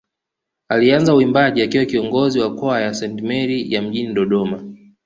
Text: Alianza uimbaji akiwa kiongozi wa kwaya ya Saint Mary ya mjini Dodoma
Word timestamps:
Alianza 0.69 1.15
uimbaji 1.15 1.61
akiwa 1.61 1.85
kiongozi 1.85 2.39
wa 2.39 2.55
kwaya 2.55 2.85
ya 2.85 2.93
Saint 2.93 3.21
Mary 3.21 3.73
ya 3.73 3.81
mjini 3.81 4.13
Dodoma 4.13 4.63